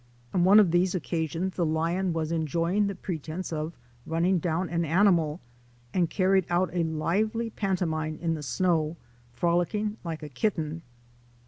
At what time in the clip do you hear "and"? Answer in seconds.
5.93-6.09